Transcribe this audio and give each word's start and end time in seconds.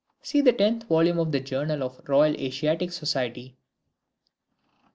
[See 0.23 0.41
the 0.41 0.51
tenth 0.51 0.85
volume 0.87 1.19
of 1.19 1.31
the 1.31 1.39
"Journal 1.39 1.83
of 1.83 1.97
the 1.97 2.03
Royal 2.11 2.33
Asiatic 2.33 2.91
Society." 2.91 3.55